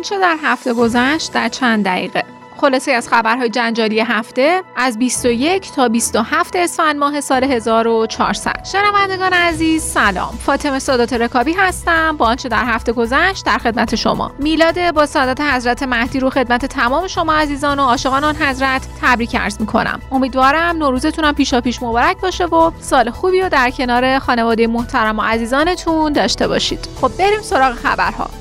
[0.00, 2.24] آنچه در هفته گذشت؟ در چند دقیقه.
[2.56, 9.82] خلاصه از خبرهای جنجالی هفته از 21 تا 27 اسفند ماه سال 1400 شنوندگان عزیز
[9.82, 10.38] سلام.
[10.46, 12.16] فاطمه سادات رکابی هستم.
[12.16, 14.32] با آنچه در هفته گذشت در خدمت شما.
[14.38, 19.36] میلاد با سعادت حضرت مهدی رو خدمت تمام شما عزیزان و عاشقان آن حضرت تبریک
[19.36, 20.00] عرض می‌کنم.
[20.12, 25.22] امیدوارم نوروزتونم پیشا پیش مبارک باشه و سال خوبی رو در کنار خانواده محترم و
[25.22, 26.88] عزیزانتون داشته باشید.
[27.00, 28.39] خب بریم سراغ خبرها.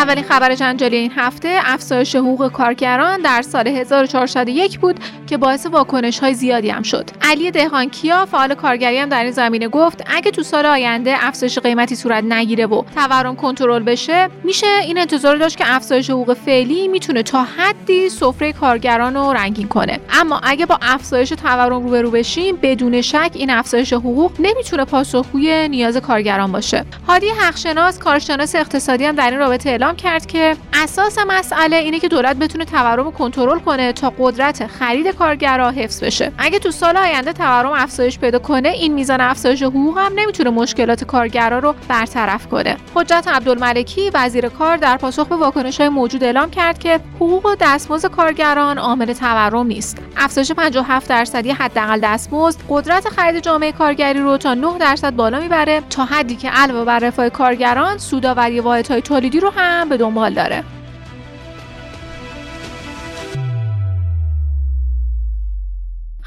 [0.00, 5.00] اولین خبر جنجالی این هفته افزایش حقوق کارگران در سال 1401 بود.
[5.30, 7.10] که باعث واکنش های زیادی هم شد.
[7.22, 11.96] علی دهانکیا فعال کارگری هم در این زمینه گفت اگه تو سال آینده افزایش قیمتی
[11.96, 17.22] صورت نگیره و تورم کنترل بشه میشه این انتظار داشت که افزایش حقوق فعلی می‌تونه
[17.22, 23.00] تا حدی سفره کارگران رو رنگین کنه اما اگه با افزایش تورم روبرو بشیم بدون
[23.00, 29.30] شک این افزایش حقوق نمی‌تونه پاسخگوی نیاز کارگران باشه هادی حقشناس کارشناس اقتصادی هم در
[29.30, 33.92] این رابطه اعلام کرد که اساس مسئله اینه که دولت بتونه تورم رو کنترل کنه
[33.92, 36.32] تا قدرت خرید کارگرها حفظ بشه.
[36.38, 41.04] اگه تو سال آینده تورم افزایش پیدا کنه این میزان افزایش حقوق هم نمی‌تونه مشکلات
[41.04, 42.76] کارگرها رو برطرف کنه.
[42.94, 47.54] حجت عبدالملکی وزیر کار در پاسخ به واکنش های موجود اعلام کرد که حقوق و
[47.60, 49.98] دستمزد کارگران عامل تورم نیست.
[50.16, 55.82] افزایش 57 درصدی حداقل دستمزد قدرت خرید جامعه کارگری رو تا 9 درصد بالا می‌بره
[55.90, 60.64] تا حدی که علاوه بر رفاه کارگران سودآوری واحدهای تولیدی رو هم به دنبال داره.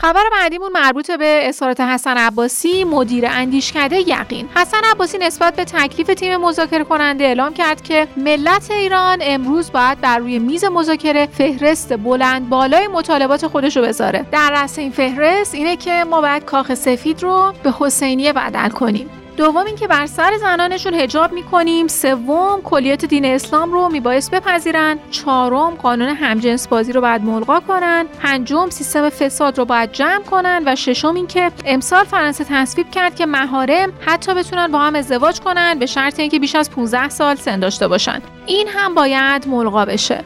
[0.03, 4.49] خبر بعدیمون مربوط به اظهارات حسن عباسی مدیر اندیشکده یقین.
[4.55, 10.01] حسن عباسی نسبت به تکلیف تیم مذاکره کننده اعلام کرد که ملت ایران امروز باید
[10.01, 14.25] بر روی میز مذاکره فهرست بلند بالای مطالبات خودش رو بذاره.
[14.31, 19.22] در رأس این فهرست اینه که ما باید کاخ سفید رو به حسینیه بدل کنیم.
[19.37, 21.87] دوم اینکه بر سر زنانشون هجاب می‌کنیم.
[21.87, 24.99] سوم کلیات دین اسلام رو میبایست بپذیرن.
[25.11, 28.05] چهارم قانون همجنس بازی رو باید ملغا کنن.
[28.21, 30.63] پنجم سیستم فساد رو باید جمع کنن.
[30.65, 35.79] و ششم اینکه امسال فرانسه تصویب کرد که مهارم حتی بتونن با هم ازدواج کنن
[35.79, 38.21] به شرط اینکه بیش از 15 سال سن داشته باشن.
[38.45, 40.23] این هم باید ملغا بشه.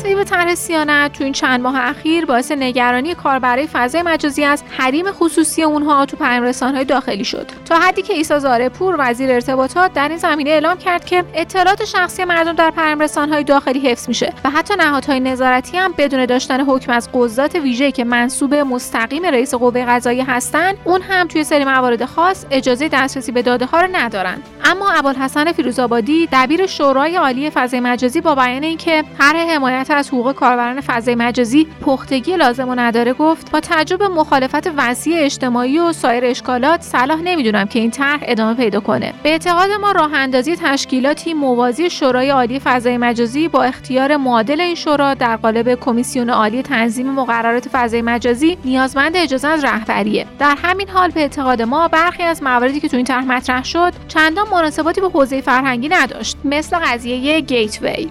[0.00, 5.12] تصویب طرح سیانت تو این چند ماه اخیر باعث نگرانی کاربرای فضای مجازی از حریم
[5.12, 6.24] خصوصی اونها تو
[6.60, 7.50] های داخلی شد.
[7.64, 12.24] تا حدی که عیسی زارپور وزیر ارتباطات در این زمینه اعلام کرد که اطلاعات شخصی
[12.24, 12.72] مردم در
[13.16, 17.92] های داخلی حفظ میشه و حتی نهادهای نظارتی هم بدون داشتن حکم از قضات ویژه
[17.92, 23.32] که منصوب مستقیم رئیس قوه قضاییه هستند اون هم توی سری موارد خاص اجازه دسترسی
[23.32, 24.42] به داده ها رو ندارن.
[24.70, 30.32] اما ابوالحسن فیروزآبادی دبیر شورای عالی فضای مجازی با بیان اینکه طرح حمایت از حقوق
[30.32, 36.24] کاربران فضای مجازی پختگی لازم و نداره گفت با تجربه مخالفت وسیع اجتماعی و سایر
[36.24, 39.12] اشکالات صلاح نمی‌دونم که این طرح ادامه پیدا کنه.
[39.22, 44.74] به اعتقاد ما راه اندازی تشکیلاتی موازی شورای عالی فضای مجازی با اختیار معادل این
[44.74, 50.26] شورا در قالب کمیسیون عالی تنظیم مقررات فضای مجازی نیازمند اجازه از رهبریه.
[50.38, 53.92] در همین حال به اعتقاد ما برخی از مواردی که تو این طرح مطرح شد
[54.08, 58.10] چندان مناسباتی به حوزه فرهنگی نداشت مثل قضیه گیتوی.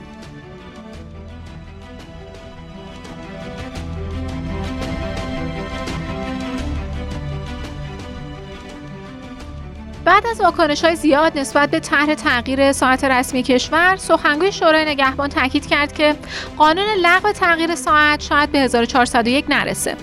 [10.06, 15.30] بعد از واکنش های زیاد نسبت به طرح تغییر ساعت رسمی کشور سخنگوی شورای نگهبان
[15.30, 16.16] تاکید کرد که
[16.58, 19.96] قانون لغو تغییر ساعت شاید به 1401 نرسه.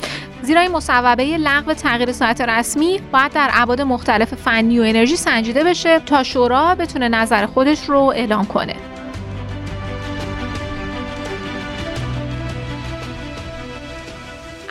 [0.47, 5.65] زیرا این مصوبه لغو تغییر ساعت رسمی باید در ابعاد مختلف فنی و انرژی سنجیده
[5.65, 8.96] بشه تا شورا بتونه نظر خودش رو اعلام کنه.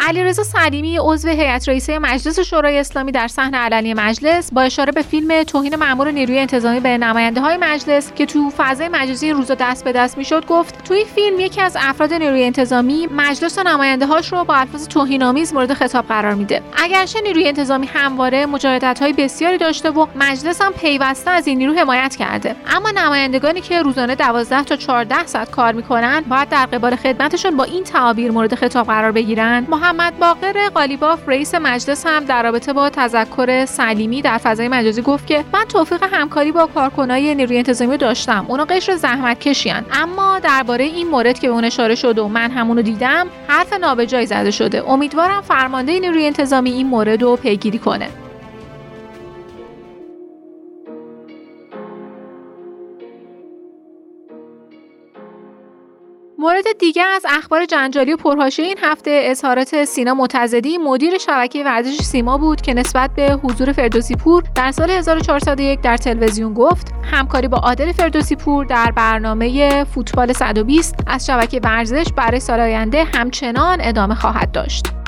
[0.08, 5.02] علیرضا سلیمی عضو هیئت رئیسه مجلس شورای اسلامی در صحنه علنی مجلس با اشاره به
[5.02, 9.84] فیلم توهین مأمور نیروی انتظامی به نماینده های مجلس که تو فضای مجازی روزا دست
[9.84, 14.34] به دست می‌شد گفت توی فیلم یکی از افراد نیروی انتظامی مجلس و نماینده هاش
[14.34, 16.62] رو با الفاظ توهین‌آمیز مورد خطاب قرار میده.
[16.78, 21.74] اگرچه نیروی انتظامی همواره مجاهدت های بسیاری داشته و مجلس هم پیوسته از این نیرو
[21.74, 22.56] حمایت کرده.
[22.76, 27.64] اما نمایندگانی که روزانه 12 تا 14 ساعت کار می‌کنن باید در قبال خدمتشون با
[27.64, 29.66] این تعابیر مورد خطاب قرار بگیرن.
[29.96, 35.28] محمد باقر قالیباف رئیس مجلس هم در رابطه با تذکر سلیمی در فضای مجازی گفت
[35.28, 38.46] که من توفیق همکاری با کارکنای نیروی انتظامی داشتم.
[38.48, 42.52] اونا قشر زحمت کشیان اما درباره این مورد که به اون اشاره شد و من
[42.52, 44.90] همونو دیدم حرف نابجایی زده شده.
[44.90, 48.25] امیدوارم فرمانده نیروی انتظامی این مورد رو پیگیری کنه.
[56.66, 61.98] مورد دیگر از اخبار جنجالی و پرحاشیه این هفته اظهارات سینا متزدی مدیر شبکه ورزش
[61.98, 67.48] سیما بود که نسبت به حضور فردوسی پور در سال 1401 در تلویزیون گفت همکاری
[67.48, 73.78] با عادل فردوسی پور در برنامه فوتبال 120 از شبکه ورزش برای سال آینده همچنان
[73.82, 75.05] ادامه خواهد داشت.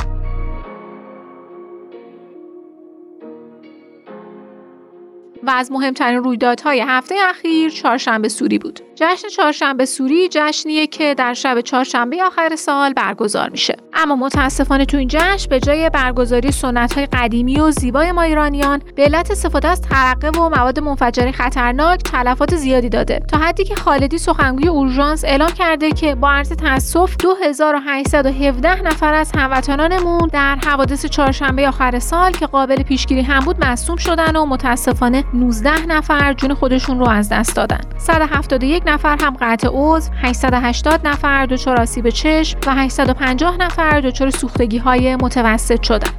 [5.47, 8.79] و از مهمترین رویدادهای هفته اخیر چهارشنبه سوری بود.
[8.95, 13.77] جشن چهارشنبه سوری جشنیه که در شب چهارشنبه آخر سال برگزار میشه.
[13.94, 16.51] اما متاسفانه تو این جشن به جای برگزاری
[16.95, 22.03] های قدیمی و زیبای ما ایرانیان به علت استفاده از ترقه و مواد منفجره خطرناک
[22.03, 27.15] تلفات زیادی داده تا حدی که خالدی سخنگوی اورژانس اعلام کرده که با عرض تاسف
[27.17, 33.97] 2817 نفر از هموطنانمون در حوادث چهارشنبه آخر سال که قابل پیشگیری هم بود مصوم
[33.97, 37.80] شدن و متاسفانه 19 نفر جون خودشون رو از دست دادن.
[37.98, 44.78] 171 نفر هم قطع عضو 880 نفر دچار آسیب چشم و 850 نفر دچار سوختگی
[44.78, 46.17] های متوسط شدن.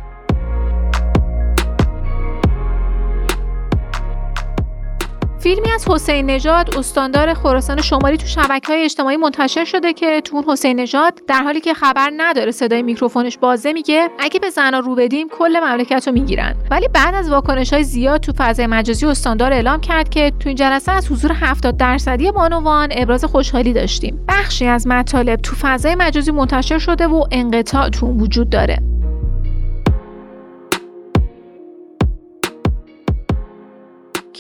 [5.49, 10.37] فیلمی از حسین نژاد استاندار خراسان شمالی تو شبکه های اجتماعی منتشر شده که تو
[10.37, 14.79] اون حسین نژاد در حالی که خبر نداره صدای میکروفونش بازه میگه اگه به زنا
[14.79, 16.55] رو بدیم کل مملکت رو می‌گیرن.
[16.71, 20.57] ولی بعد از واکنش های زیاد تو فضای مجازی استاندار اعلام کرد که تو این
[20.57, 24.25] جلسه از حضور 70 درصدی بانوان ابراز خوشحالی داشتیم.
[24.29, 28.79] بخشی از مطالب تو فضای مجازی منتشر شده و انقطاع تو وجود داره.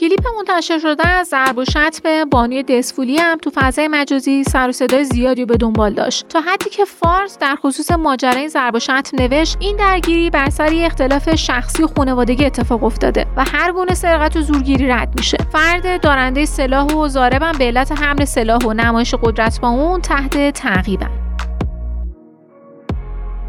[0.01, 4.73] کلیپ منتشر شده از ضرب و شتم بانوی دسفولی هم تو فضای مجازی سر و
[4.73, 6.29] صدای زیادی به دنبال داشت.
[6.29, 10.71] تا حدی که فارس در خصوص ماجرای ضرب و شتم نوشت این درگیری بر سر
[10.75, 15.39] اختلاف شخصی و خانوادگی اتفاق افتاده و هر گونه سرقت و زورگیری رد میشه.
[15.53, 20.51] فرد دارنده سلاح و زاربم به علت حمل سلاح و نمایش قدرت با اون تحت
[20.51, 21.28] تعقیبن.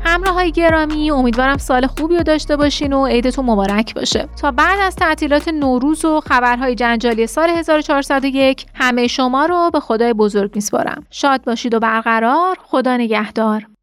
[0.10, 4.28] همراه های گرامی امیدوارم سال خوبی رو داشته باشین و عیدتون مبارک باشه.
[4.42, 10.14] تا بعد از تعطیلات نوروز و خبرهای جنجالی سال 1401 همه شما رو به خدای
[10.14, 11.06] بزرگ میسپارم.
[11.10, 13.79] شاد باشید و برقرار خدا نگهدار.